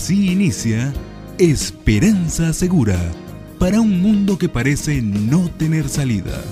[0.00, 0.94] Así inicia
[1.38, 2.98] Esperanza Segura
[3.58, 6.42] para un mundo que parece no tener salida.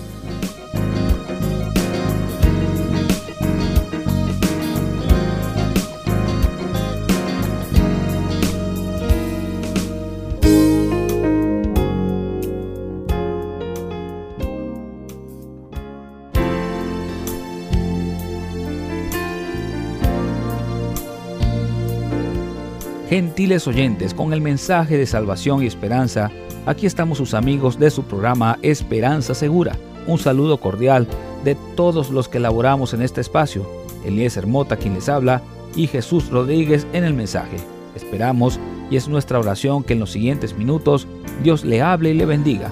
[23.08, 26.30] Gentiles oyentes, con el mensaje de salvación y esperanza,
[26.66, 29.78] aquí estamos sus amigos de su programa Esperanza Segura.
[30.06, 31.06] Un saludo cordial
[31.42, 33.66] de todos los que elaboramos en este espacio.
[34.04, 35.40] Elías Mota quien les habla
[35.74, 37.56] y Jesús Rodríguez en el mensaje.
[37.94, 41.06] Esperamos y es nuestra oración que en los siguientes minutos
[41.42, 42.70] Dios le hable y le bendiga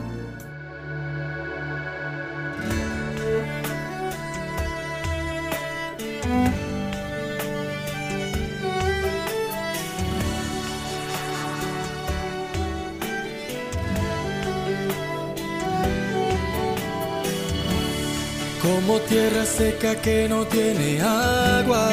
[18.62, 21.91] como tierra seca que no tiene agua.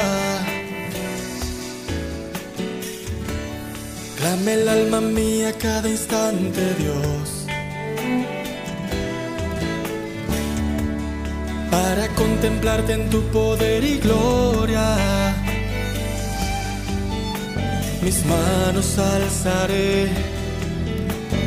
[4.18, 7.46] Clame el alma mía cada instante, Dios.
[11.70, 15.34] Para contemplarte en tu poder y gloria.
[18.02, 20.08] Mis manos alzaré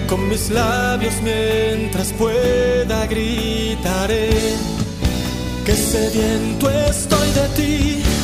[0.09, 4.76] con mis labios mientras pueda gritaré
[5.67, 8.16] que sediento estoy de ti.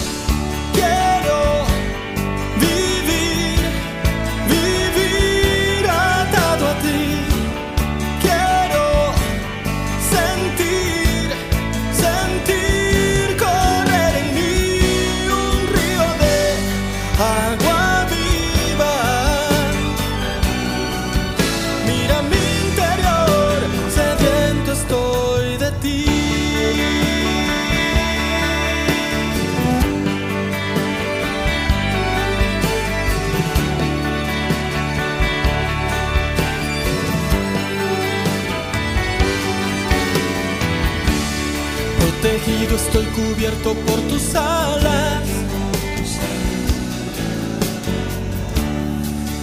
[42.24, 45.24] Protegido estoy cubierto por tus alas.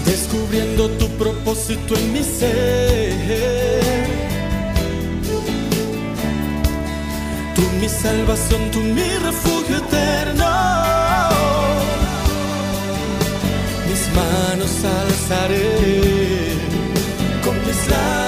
[0.06, 3.12] Descubriendo tu propósito en mi ser.
[7.54, 10.46] Tú mi salvación, tú mi refugio eterno.
[13.90, 15.76] Mis manos alzaré
[17.44, 18.19] con mis labios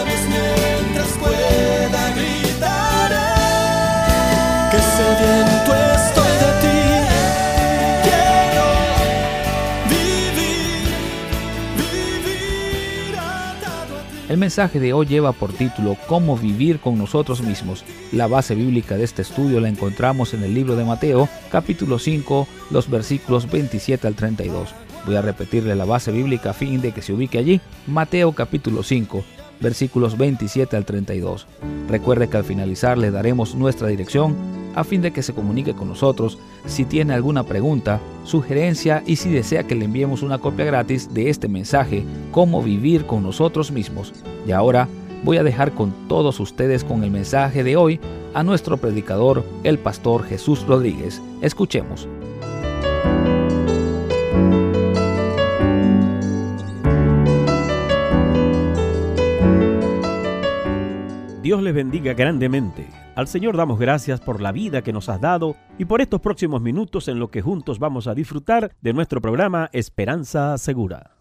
[14.42, 17.84] mensaje de hoy lleva por título Cómo vivir con nosotros mismos.
[18.10, 22.48] La base bíblica de este estudio la encontramos en el libro de Mateo, capítulo 5,
[22.72, 24.74] los versículos 27 al 32.
[25.06, 27.60] Voy a repetirle la base bíblica a fin de que se ubique allí.
[27.86, 29.22] Mateo capítulo 5,
[29.60, 31.46] versículos 27 al 32.
[31.88, 34.34] Recuerde que al finalizar le daremos nuestra dirección
[34.74, 39.30] a fin de que se comunique con nosotros si tiene alguna pregunta, sugerencia y si
[39.30, 44.12] desea que le enviemos una copia gratis de este mensaje, Cómo vivir con nosotros mismos.
[44.46, 44.88] Y ahora
[45.22, 48.00] voy a dejar con todos ustedes con el mensaje de hoy
[48.34, 51.20] a nuestro predicador, el pastor Jesús Rodríguez.
[51.42, 52.08] Escuchemos.
[61.42, 63.01] Dios les bendiga grandemente.
[63.14, 66.62] Al Señor damos gracias por la vida que nos has dado y por estos próximos
[66.62, 71.14] minutos en los que juntos vamos a disfrutar de nuestro programa Esperanza Segura.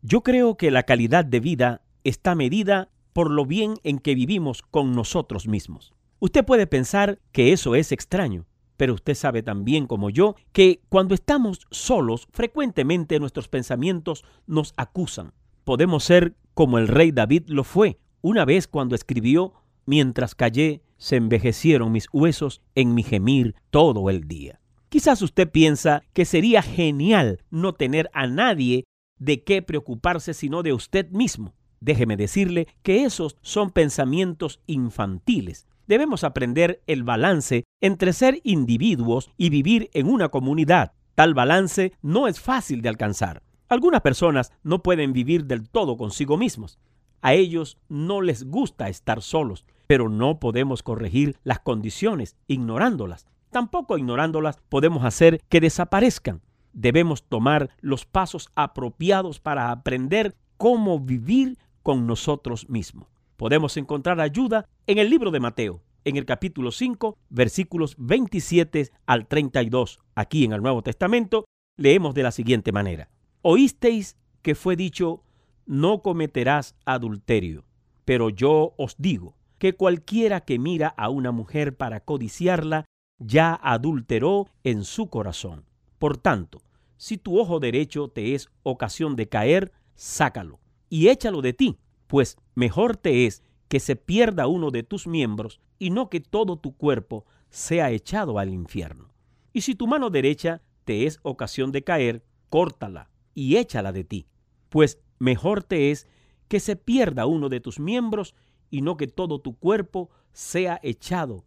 [0.00, 4.62] Yo creo que la calidad de vida está medida por lo bien en que vivimos
[4.62, 5.92] con nosotros mismos.
[6.18, 8.46] Usted puede pensar que eso es extraño,
[8.78, 15.34] pero usted sabe también como yo que cuando estamos solos frecuentemente nuestros pensamientos nos acusan.
[15.64, 19.52] Podemos ser como el rey David lo fue una vez cuando escribió
[19.86, 24.58] Mientras callé, se envejecieron mis huesos en mi gemir todo el día.
[24.88, 28.84] Quizás usted piensa que sería genial no tener a nadie
[29.18, 31.52] de qué preocuparse sino de usted mismo.
[31.80, 35.66] Déjeme decirle que esos son pensamientos infantiles.
[35.86, 40.92] Debemos aprender el balance entre ser individuos y vivir en una comunidad.
[41.14, 43.42] Tal balance no es fácil de alcanzar.
[43.68, 46.78] Algunas personas no pueden vivir del todo consigo mismos.
[47.20, 53.26] A ellos no les gusta estar solos, pero no podemos corregir las condiciones ignorándolas.
[53.50, 56.42] Tampoco ignorándolas podemos hacer que desaparezcan.
[56.72, 63.06] debemos tomar los pasos apropiados para aprender cómo vivir con nosotros mismos.
[63.36, 69.28] Podemos encontrar ayuda en el libro de Mateo, en el capítulo 5, versículos 27 al
[69.28, 70.00] 32.
[70.16, 71.44] Aquí en el Nuevo Testamento
[71.76, 73.08] leemos de la siguiente manera.
[73.42, 75.22] Oísteis que fue dicho,
[75.66, 77.64] no cometerás adulterio,
[78.04, 82.84] pero yo os digo que cualquiera que mira a una mujer para codiciarla,
[83.18, 85.64] ya adulteró en su corazón.
[85.98, 86.62] Por tanto,
[86.96, 92.36] si tu ojo derecho te es ocasión de caer, sácalo y échalo de ti, pues
[92.54, 96.76] mejor te es que se pierda uno de tus miembros y no que todo tu
[96.76, 99.12] cuerpo sea echado al infierno.
[99.52, 104.26] Y si tu mano derecha te es ocasión de caer, córtala y échala de ti,
[104.68, 106.06] pues mejor te es
[106.48, 108.34] que se pierda uno de tus miembros
[108.74, 111.44] y no que todo tu cuerpo sea echado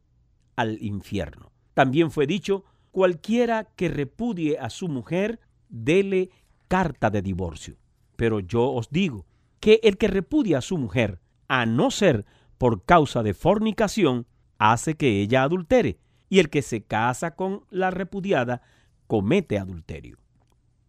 [0.55, 1.51] al infierno.
[1.73, 6.29] También fue dicho, cualquiera que repudie a su mujer, dele
[6.69, 7.75] carta de divorcio.
[8.15, 9.25] Pero yo os digo
[9.59, 11.19] que el que repudia a su mujer,
[11.49, 12.25] a no ser
[12.57, 14.25] por causa de fornicación,
[14.57, 18.61] hace que ella adultere, y el que se casa con la repudiada
[19.05, 20.17] comete adulterio.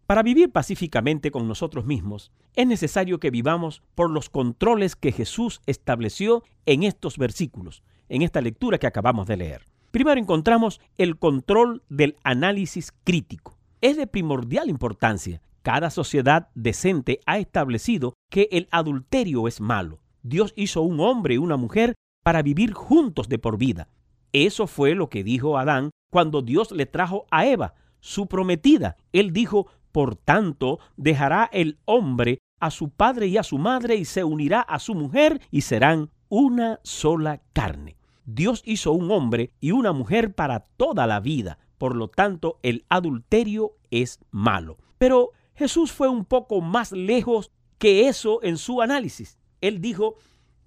[0.06, 5.60] Para vivir pacíficamente con nosotros mismos, es necesario que vivamos por los controles que Jesús
[5.66, 9.64] estableció en estos versículos, en esta lectura que acabamos de leer.
[9.92, 13.56] Primero encontramos el control del análisis crítico.
[13.80, 15.40] Es de primordial importancia.
[15.62, 20.00] Cada sociedad decente ha establecido que el adulterio es malo.
[20.24, 21.94] Dios hizo un hombre y una mujer
[22.24, 23.86] para vivir juntos de por vida.
[24.32, 28.96] Eso fue lo que dijo Adán cuando Dios le trajo a Eva, su prometida.
[29.12, 34.04] Él dijo, por tanto, dejará el hombre a su padre y a su madre y
[34.04, 37.96] se unirá a su mujer y serán una sola carne.
[38.24, 41.58] Dios hizo un hombre y una mujer para toda la vida.
[41.78, 44.76] Por lo tanto, el adulterio es malo.
[44.98, 49.38] Pero Jesús fue un poco más lejos que eso en su análisis.
[49.60, 50.16] Él dijo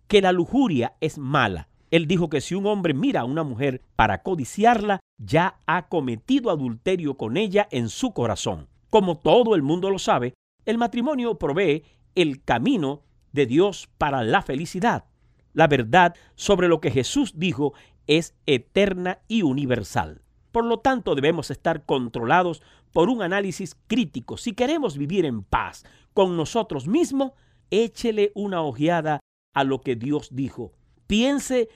[0.08, 1.68] que la lujuria es mala.
[1.92, 6.50] Él dijo que si un hombre mira a una mujer para codiciarla, ya ha cometido
[6.50, 8.68] adulterio con ella en su corazón.
[8.90, 10.34] Como todo el mundo lo sabe,
[10.66, 11.84] el matrimonio provee
[12.16, 15.06] el camino de Dios para la felicidad.
[15.54, 17.74] La verdad sobre lo que Jesús dijo
[18.08, 20.22] es eterna y universal.
[20.52, 22.62] Por lo tanto, debemos estar controlados
[22.92, 24.38] por un análisis crítico.
[24.38, 27.32] Si queremos vivir en paz con nosotros mismos,
[27.70, 29.22] échele una ojeada
[29.54, 30.74] a lo que Dios dijo.
[31.08, 31.70] Piense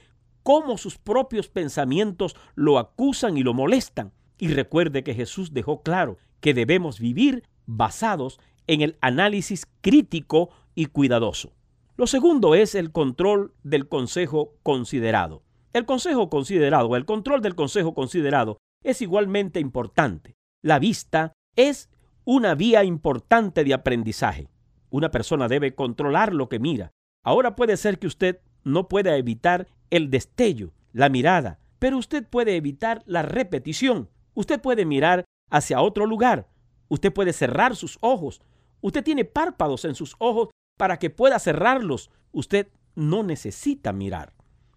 [0.44, 4.12] cómo sus propios pensamientos lo acusan y lo molestan.
[4.38, 10.88] Y recuerde que Jesús dejó claro que debemos vivir basados en el análisis crítico y
[10.88, 11.54] cuidadoso.
[11.98, 15.44] Lo segundo es el control del consejo considerado.
[15.74, 20.36] El consejo considerado, el control del consejo considerado es igualmente importante.
[20.62, 21.90] La vista es
[22.24, 24.50] una vía importante de aprendizaje.
[24.90, 26.92] Una persona debe controlar lo que mira.
[27.24, 32.56] Ahora puede ser que usted no pueda evitar el destello, la mirada, pero usted puede
[32.56, 34.10] evitar la repetición.
[34.34, 36.48] Usted puede mirar hacia otro lugar.
[36.88, 38.42] Usted puede cerrar sus ojos.
[38.86, 44.36] Usted tiene párpados en sus ojos para que pueda cerrarlos, usted no necesita mirar.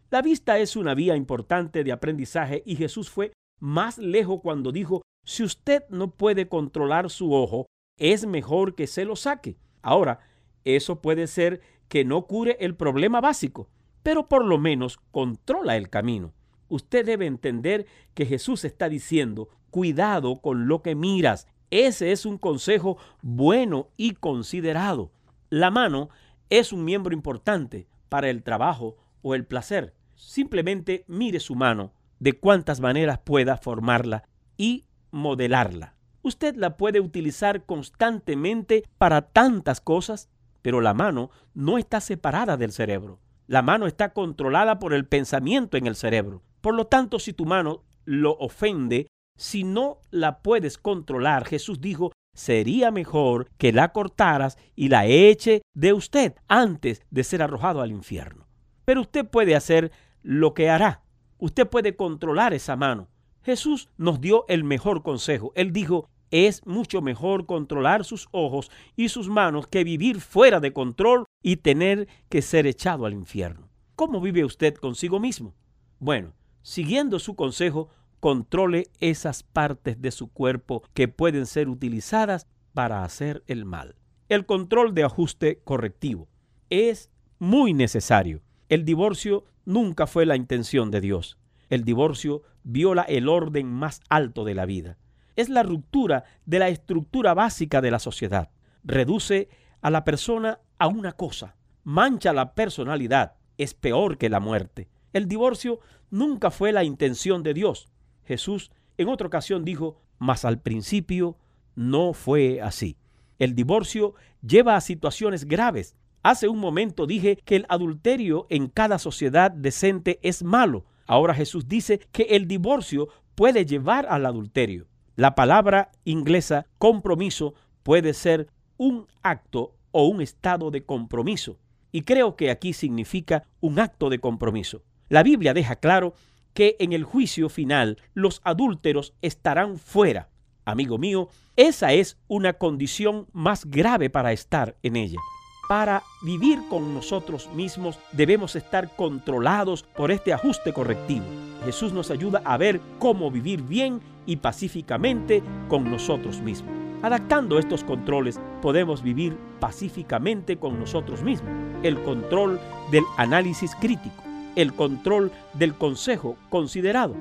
[0.09, 5.03] La vista es una vía importante de aprendizaje y Jesús fue más lejos cuando dijo,
[5.27, 7.67] si usted no puede controlar su ojo,
[7.99, 9.59] es mejor que se lo saque.
[9.83, 10.21] Ahora,
[10.65, 13.69] eso puede ser que no cure el problema básico,
[14.03, 16.33] pero por lo menos controla el camino.
[16.69, 17.85] Usted debe entender
[18.15, 21.47] que Jesús está diciendo, cuidado con lo que miras.
[21.71, 25.13] Ese es un consejo bueno y considerado.
[25.51, 26.09] La mano
[26.51, 29.95] es un miembro importante para el trabajo o el placer.
[30.15, 34.25] Simplemente mire su mano de cuántas maneras pueda formarla
[34.57, 35.95] y modelarla.
[36.23, 40.29] Usted la puede utilizar constantemente para tantas cosas,
[40.63, 43.21] pero la mano no está separada del cerebro.
[43.47, 46.43] La mano está controlada por el pensamiento en el cerebro.
[46.61, 49.07] Por lo tanto, si tu mano lo ofende,
[49.39, 55.63] si no la puedes controlar, Jesús dijo, sería mejor que la cortaras y la eche
[55.75, 58.49] de usted antes de ser arrojado al infierno.
[58.85, 59.93] Pero usted puede hacer
[60.23, 61.03] lo que hará.
[61.39, 63.09] Usted puede controlar esa mano.
[63.43, 65.53] Jesús nos dio el mejor consejo.
[65.55, 70.73] Él dijo, es mucho mejor controlar sus ojos y sus manos que vivir fuera de
[70.73, 73.69] control y tener que ser echado al infierno.
[73.95, 75.55] ¿Cómo vive usted consigo mismo?
[76.01, 77.89] Bueno, siguiendo su consejo,
[78.21, 83.97] controle esas partes de su cuerpo que pueden ser utilizadas para hacer el mal.
[84.29, 86.29] El control de ajuste correctivo
[86.71, 88.43] es muy necesario.
[88.69, 91.39] El divorcio nunca fue la intención de Dios.
[91.71, 94.99] El divorcio viola el orden más alto de la vida.
[95.37, 98.51] es la ruptura de la estructura básica de la sociedad.
[98.83, 99.49] Reduce
[99.81, 104.89] a la persona a una cosa, mancha la personalidad, es peor que la muerte.
[105.13, 105.79] El divorcio
[106.11, 107.89] nunca fue la intención de Dios.
[108.29, 111.37] Jesús en otra ocasión dijo, mas al principio
[111.75, 112.97] no fue así.
[113.39, 114.15] El divorcio
[114.47, 115.97] lleva a situaciones graves.
[116.23, 120.85] Hace un momento dije que el adulterio en cada sociedad decente es malo.
[121.07, 124.89] Ahora Jesús dice que el divorcio puede llevar al adulterio.
[125.17, 131.59] La palabra inglesa compromiso puede ser un acto o un estado de compromiso.
[131.93, 134.83] Y creo que aquí significa un acto de compromiso.
[135.09, 136.13] La Biblia deja claro
[136.59, 140.29] que en el juicio final los adúlteros estarán fuera.
[140.65, 145.21] Amigo mío, esa es una condición más grave para estar en ella.
[145.69, 151.27] Para vivir con nosotros mismos debemos estar controlados por este ajuste correctivo.
[151.65, 156.75] Jesús nos ayuda a ver cómo vivir bien y pacíficamente con nosotros mismos.
[157.03, 161.53] Adaptando estos controles podemos vivir pacíficamente con nosotros mismos.
[161.85, 162.59] El control
[162.91, 164.25] del análisis crítico,
[164.59, 167.15] el control del consejo considerado,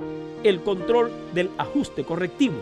[0.44, 2.56] el control del ajuste correctivo.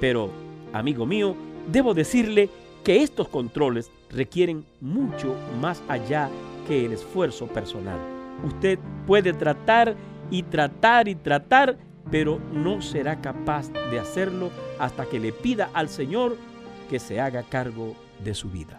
[0.00, 0.30] Pero,
[0.72, 1.36] amigo mío,
[1.70, 2.48] debo decirle
[2.82, 6.30] que estos controles requieren mucho más allá
[6.66, 8.00] que el esfuerzo personal.
[8.42, 9.96] Usted puede tratar
[10.30, 11.76] y tratar y tratar,
[12.10, 16.38] pero no será capaz de hacerlo hasta que le pida al Señor
[16.88, 18.78] que se haga cargo de su vida.